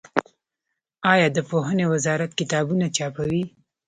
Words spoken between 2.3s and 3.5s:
کتابونه چاپوي؟